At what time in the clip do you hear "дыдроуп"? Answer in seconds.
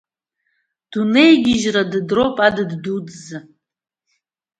1.91-2.37